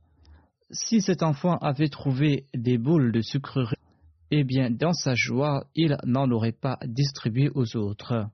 [0.69, 3.77] Si cet enfant avait trouvé des boules de sucrerie,
[4.29, 8.27] eh bien, dans sa joie, il n'en aurait pas distribué aux autres.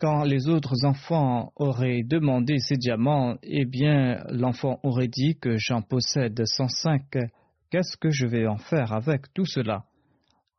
[0.00, 5.82] Quand les autres enfants auraient demandé ces diamants, eh bien, l'enfant aurait dit que j'en
[5.82, 7.02] possède 105.
[7.70, 9.86] Qu'est-ce que je vais en faire avec tout cela?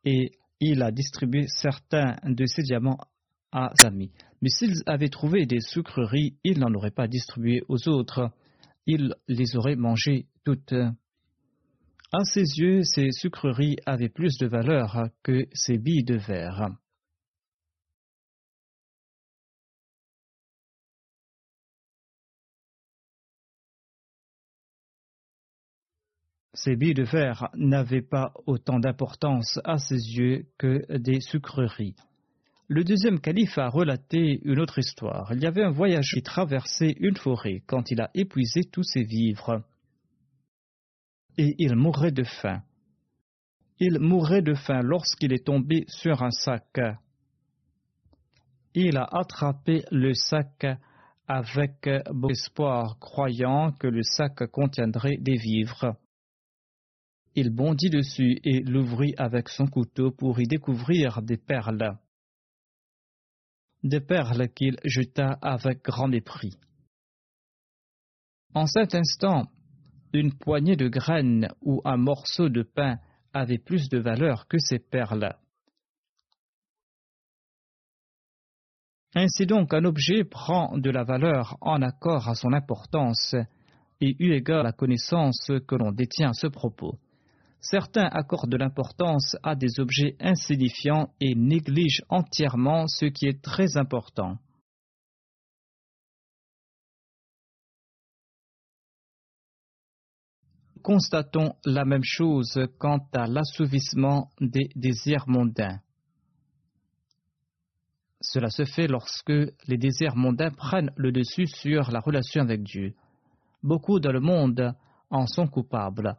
[0.04, 3.00] Et il a distribué certains de ces diamants
[3.54, 4.12] à ses amis.
[4.42, 8.32] Mais s'ils avaient trouvé des sucreries, il n'en aurait pas distribué aux autres.
[8.88, 10.74] Il les aurait mangées toutes.
[12.12, 16.70] À ses yeux, ces sucreries avaient plus de valeur que ces billes de verre.
[26.64, 31.96] Ces billes de verre n'avaient pas autant d'importance à ses yeux que des sucreries.
[32.68, 35.32] Le deuxième calife a relaté une autre histoire.
[35.32, 39.04] Il y avait un voyageur qui traversait une forêt quand il a épuisé tous ses
[39.04, 39.64] vivres.
[41.38, 42.62] Et il mourrait de faim.
[43.80, 46.78] Il mourrait de faim lorsqu'il est tombé sur un sac.
[48.74, 50.68] Il a attrapé le sac
[51.26, 55.96] avec bon espoir, croyant que le sac contiendrait des vivres.
[57.36, 61.98] Il bondit dessus et l'ouvrit avec son couteau pour y découvrir des perles
[63.84, 66.58] des perles qu'il jeta avec grand mépris.
[68.54, 69.46] En cet instant,
[70.12, 72.98] une poignée de graines ou un morceau de pain
[73.34, 75.36] avait plus de valeur que ces perles.
[79.16, 83.36] Ainsi donc, un objet prend de la valeur en accord à son importance
[84.02, 86.98] et eu égard à la connaissance que l'on détient à ce propos.
[87.62, 93.78] Certains accordent de l'importance à des objets insignifiants et négligent entièrement ce qui est très
[93.78, 94.38] important.
[100.82, 105.82] Constatons la même chose quant à l'assouvissement des désirs mondains.
[108.22, 112.94] Cela se fait lorsque les désirs mondains prennent le dessus sur la relation avec Dieu.
[113.62, 114.74] Beaucoup dans le monde
[115.10, 116.16] en sont coupables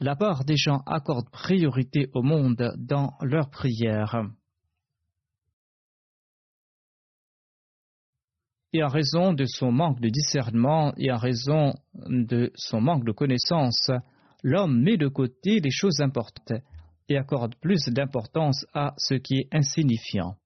[0.00, 4.22] la part des gens accorde priorité au monde dans leurs prières.
[8.72, 13.12] Et en raison de son manque de discernement et en raison de son manque de
[13.12, 13.90] connaissance,
[14.42, 16.60] l'homme met de côté les choses importantes
[17.08, 20.36] et accorde plus d'importance à ce qui est insignifiant.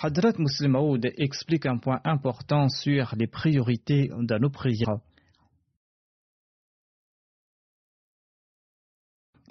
[0.00, 5.00] Hadrat Muslim Maud explique un point important sur les priorités dans nos prières.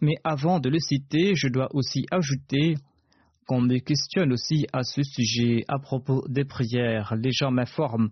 [0.02, 2.76] Mais avant de le citer, je dois aussi ajouter
[3.46, 7.14] qu'on me questionne aussi à ce sujet à propos des prières.
[7.16, 8.12] Les gens m'informent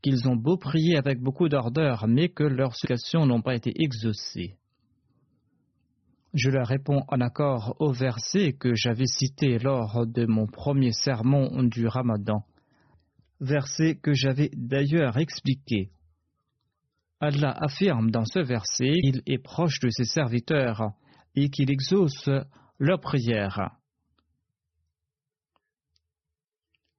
[0.00, 4.54] qu'ils ont beau prier avec beaucoup d'ardeur, mais que leurs supplications n'ont pas été exaucées.
[6.34, 11.62] Je leur réponds en accord au verset que j'avais cité lors de mon premier sermon
[11.62, 12.44] du Ramadan,
[13.40, 15.90] verset que j'avais d'ailleurs expliqué.
[17.20, 20.90] Allah affirme dans ce verset qu'il est proche de ses serviteurs
[21.36, 22.28] et qu'il exauce
[22.80, 23.70] leurs prières.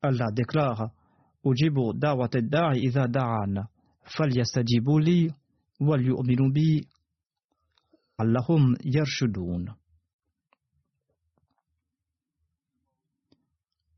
[0.01, 0.91] Allah déclare
[1.43, 3.67] Ujibu da'wat da'i idha da'an,
[4.03, 5.29] falyastajibu li
[5.81, 6.01] wal
[8.18, 9.76] Allahum yarshudun.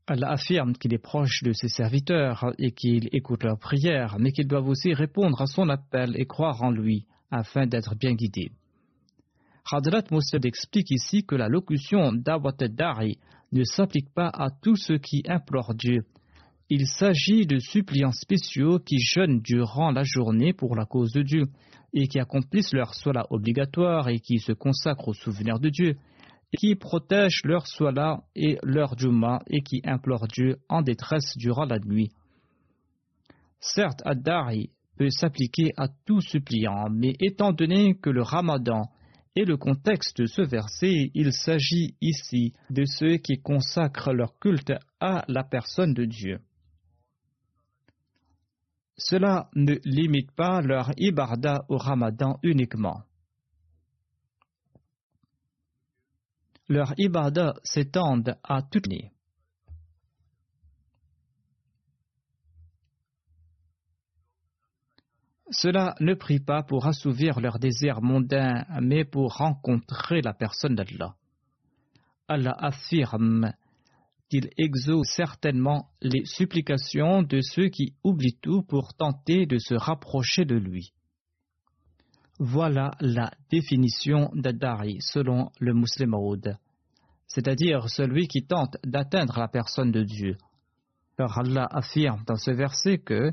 [0.08, 4.48] Allah affirme qu'il est proche de ses serviteurs et qu'il écoute leurs prières, mais qu'ils
[4.48, 8.50] doivent aussi répondre à son appel et croire en lui afin d'être bien guidés.
[9.70, 13.18] Hadrat Mossad explique ici que la locution d'Awat Dari
[13.52, 16.06] ne s'applique pas à tous ceux qui implorent Dieu.
[16.70, 21.44] Il s'agit de suppliants spéciaux qui jeûnent durant la journée pour la cause de Dieu
[21.92, 25.96] et qui accomplissent leur sola obligatoire et qui se consacrent au souvenir de Dieu,
[26.52, 31.64] et qui protègent leur sola et leur djuma et qui implorent Dieu en détresse durant
[31.64, 32.10] la nuit.
[33.60, 38.90] Certes, Ad-Dari peut s'appliquer à tout suppliant, mais étant donné que le ramadan
[39.36, 44.72] est le contexte de ce verset, il s'agit ici de ceux qui consacrent leur culte
[45.00, 46.40] à la personne de Dieu.
[48.98, 53.04] Cela ne limite pas leur ibarda au ramadan uniquement.
[56.68, 59.12] Leur ibarda s'étendent à toute l'année.
[65.50, 71.14] Cela ne prie pas pour assouvir leurs désirs mondains, mais pour rencontrer la personne d'Allah.
[72.26, 73.54] Allah affirme
[74.28, 80.44] qu'il exauce certainement les supplications de ceux qui oublient tout pour tenter de se rapprocher
[80.44, 80.92] de lui.
[82.38, 86.36] Voilà la définition d'Adari selon le musulman
[87.28, 90.36] c'est-à-dire celui qui tente d'atteindre la personne de Dieu.
[91.16, 93.30] Car Allah affirme dans ce verset que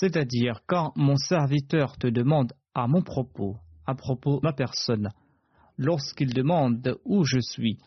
[0.00, 5.08] C'est-à-dire, quand mon serviteur te demande à mon propos, à propos de ma personne,
[5.76, 7.78] lorsqu'il demande où je suis,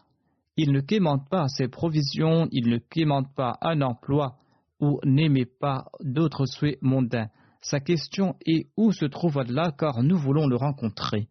[0.57, 4.35] il ne quémande pas ses provisions, il ne quémande pas un emploi
[4.81, 7.29] ou n'émet pas d'autres souhaits mondains.
[7.61, 11.29] Sa question est où se trouve Allah car nous voulons le rencontrer.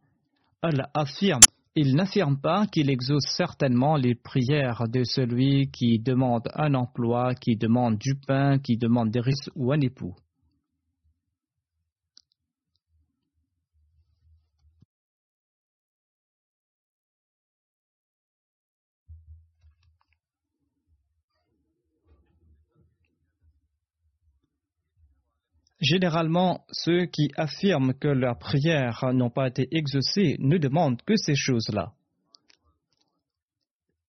[0.62, 1.42] Allah affirme
[1.76, 7.56] Il n'affirme pas qu'il exauce certainement les prières de celui qui demande un emploi, qui
[7.56, 10.14] demande du pain, qui demande des risques ou un époux.
[25.90, 31.34] Généralement, ceux qui affirment que leurs prières n'ont pas été exaucées ne demandent que ces
[31.34, 31.94] choses-là.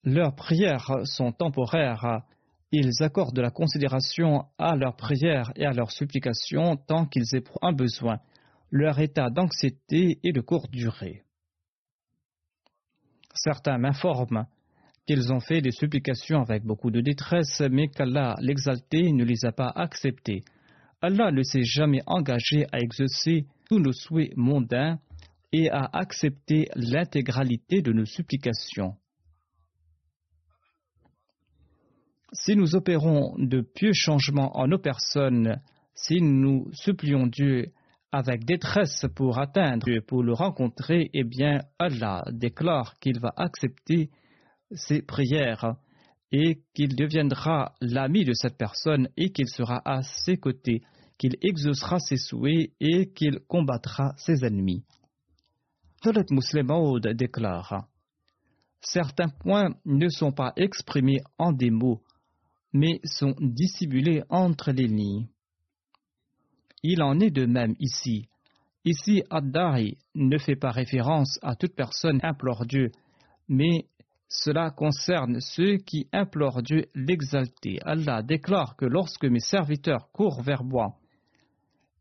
[0.04, 2.22] Leurs prières sont temporaires.
[2.72, 7.58] Ils accordent de la considération à leurs prières et à leurs supplications tant qu'ils éprouvent
[7.64, 8.20] un besoin.
[8.70, 11.24] Leur état d'anxiété est de courte durée.
[13.34, 14.46] Certains m'informent
[15.08, 19.52] qu'ils ont fait des supplications avec beaucoup de détresse, mais qu'Allah l'exalté ne les a
[19.52, 20.44] pas acceptées.
[21.02, 25.00] Allah ne s'est jamais engagé à exaucer tous nos souhaits mondains
[25.52, 28.96] et à accepter l'intégralité de nos supplications.
[32.34, 35.60] Si nous opérons de pieux changements en nos personnes,
[35.96, 37.74] si nous supplions Dieu
[38.12, 44.10] avec détresse pour atteindre Dieu, pour le rencontrer, eh bien Allah déclare qu'il va accepter
[44.72, 45.76] ces prières
[46.32, 50.82] et qu'il deviendra l'ami de cette personne et qu'il sera à ses côtés,
[51.18, 54.84] qu'il exaucera ses souhaits et qu'il combattra ses ennemis.
[56.02, 56.68] Talat Muslim
[57.14, 57.88] déclare
[58.82, 62.02] Certains points ne sont pas exprimés en des mots,
[62.74, 65.28] mais sont dissimulés entre les lignes.
[66.82, 68.28] Il en est de même ici.
[68.84, 72.92] Ici, Ad-Dari ne fait pas référence à toute personne implore Dieu,
[73.48, 73.86] mais
[74.34, 77.80] cela concerne ceux qui implorent Dieu l'exalté.
[77.84, 80.96] Allah déclare que lorsque mes serviteurs courent vers moi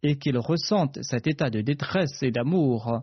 [0.05, 3.03] et qu'ils ressentent cet état de détresse et d'amour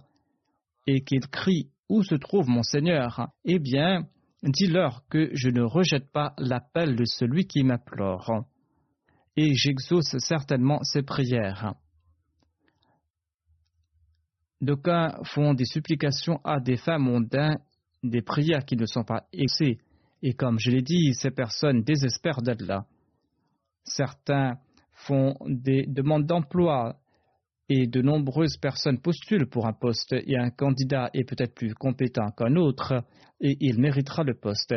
[0.87, 3.29] et qu'ils crient Où se trouve mon Seigneur?
[3.43, 4.07] Eh bien,
[4.43, 8.45] dis-leur que je ne rejette pas l'appel de celui qui m'implore
[9.35, 11.73] et j'exauce certainement ses prières.
[14.61, 17.57] D'aucuns font des supplications à des fins mondains
[18.09, 19.79] des prières qui ne sont pas exaucées.
[20.23, 22.85] Et comme je l'ai dit, ces personnes désespèrent d'Allah.
[23.83, 24.57] Certains
[24.93, 26.97] font des demandes d'emploi
[27.69, 32.31] et de nombreuses personnes postulent pour un poste et un candidat est peut-être plus compétent
[32.31, 33.03] qu'un autre
[33.41, 34.73] et il méritera le poste.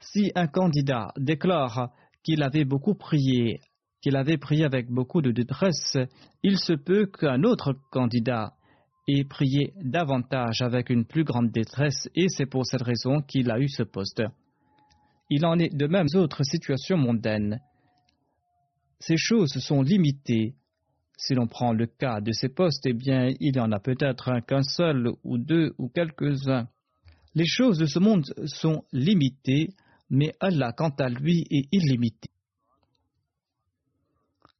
[0.00, 1.90] Si un candidat déclare
[2.22, 3.60] qu'il avait beaucoup prié,
[4.02, 5.96] qu'il avait prié avec beaucoup de détresse,
[6.42, 8.52] il se peut qu'un autre candidat
[9.08, 13.58] et prier davantage avec une plus grande détresse et c'est pour cette raison qu'il a
[13.58, 14.22] eu ce poste.
[15.30, 17.60] Il en est de mêmes autres situations mondaines.
[18.98, 20.54] Ces choses sont limitées.
[21.18, 24.40] Si l'on prend le cas de ces postes, eh bien, il y en a peut-être
[24.46, 26.68] qu'un seul ou deux ou quelques-uns.
[27.34, 29.70] Les choses de ce monde sont limitées,
[30.10, 32.30] mais Allah, quant à lui, est illimité.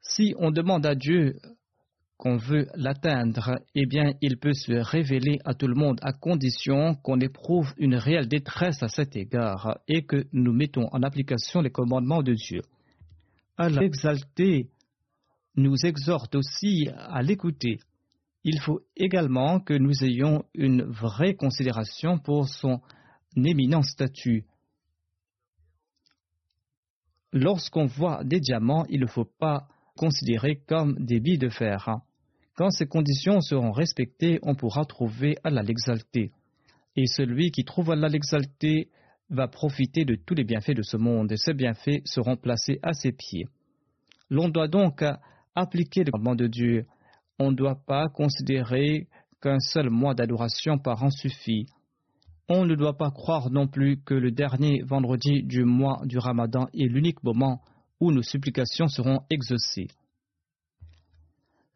[0.00, 1.38] Si on demande à Dieu
[2.16, 6.94] qu'on veut l'atteindre, eh bien, il peut se révéler à tout le monde à condition
[6.94, 11.70] qu'on éprouve une réelle détresse à cet égard et que nous mettons en application les
[11.70, 12.62] commandements de Dieu.
[13.58, 14.70] Allah exalté
[15.56, 17.78] nous exhorte aussi à l'écouter.
[18.44, 22.80] Il faut également que nous ayons une vraie considération pour son
[23.36, 24.44] éminent statut.
[27.32, 31.88] Lorsqu'on voit des diamants, il ne faut pas considérés comme des billes de fer.
[32.54, 36.30] Quand ces conditions seront respectées, on pourra trouver Allah l'exalté.
[36.96, 38.88] Et celui qui trouve Allah l'exalté
[39.28, 42.92] va profiter de tous les bienfaits de ce monde, et ces bienfaits seront placés à
[42.92, 43.46] ses pieds.
[44.30, 45.04] L'on doit donc
[45.54, 46.86] appliquer le commandement de Dieu.
[47.38, 49.08] On ne doit pas considérer
[49.42, 51.66] qu'un seul mois d'adoration par an suffit.
[52.48, 56.68] On ne doit pas croire non plus que le dernier vendredi du mois du Ramadan
[56.72, 57.60] est l'unique moment
[58.00, 59.88] où nos supplications seront exaucées.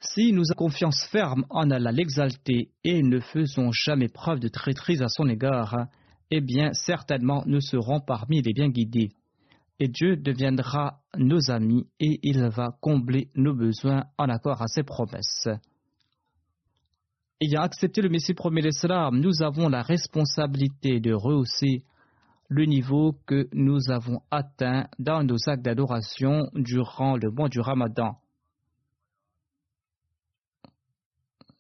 [0.01, 5.03] Si nous avons confiance ferme en Allah l'exalté et ne faisons jamais preuve de traîtrise
[5.03, 5.77] à son égard,
[6.31, 9.11] eh bien certainement nous serons parmi les bien guidés.
[9.79, 14.83] Et Dieu deviendra nos amis et il va combler nos besoins en accord à ses
[14.83, 15.49] promesses.
[17.43, 21.85] Ayant accepté le Messie promis l'Islam, nous avons la responsabilité de rehausser
[22.51, 28.19] le niveau que nous avons atteint dans nos actes d'adoration durant le mois du Ramadan.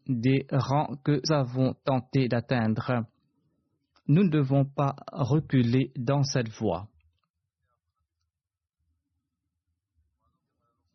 [0.09, 3.05] Des rangs que nous avons tenté d'atteindre.
[4.09, 6.88] Nous ne devons pas reculer dans cette voie.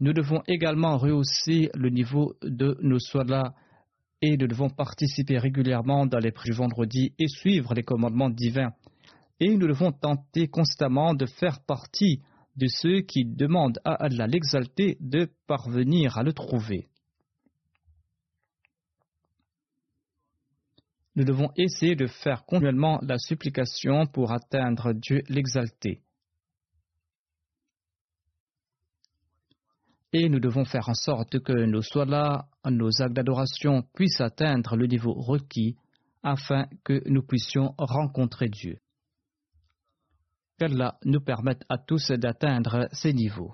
[0.02, 3.54] Nous devons également rehausser le niveau de nos solas
[4.22, 8.74] Et nous devons participer régulièrement dans les prières du vendredi et suivre les commandements divins.
[9.40, 12.22] Et nous devons tenter constamment de faire partie
[12.56, 16.88] de ceux qui demandent à Allah l'exalté de parvenir à le trouver.
[21.16, 26.02] Nous devons essayer de faire continuellement la supplication pour atteindre Dieu l'exalté.
[30.12, 34.88] Et nous devons faire en sorte que nos solas, nos actes d'adoration puissent atteindre le
[34.88, 35.76] niveau requis
[36.24, 38.80] afin que nous puissions rencontrer Dieu.
[40.58, 43.54] Qu'Allah nous permette à tous d'atteindre ces niveaux.